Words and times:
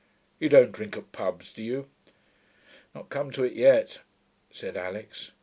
You 0.39 0.49
don't 0.49 0.71
drink 0.71 0.97
at 0.97 1.11
pubs, 1.11 1.53
do 1.53 1.61
you?' 1.61 1.87
'Not 2.95 3.09
come 3.09 3.29
to 3.33 3.43
it 3.43 3.53
yet,' 3.53 3.99
said 4.49 4.75
Alix. 4.75 5.29